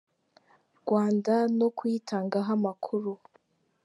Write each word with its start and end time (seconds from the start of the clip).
Rwanda 0.79 1.33
no 1.57 1.67
kuyitangaho 1.77 2.49
amakuru. 2.57 3.11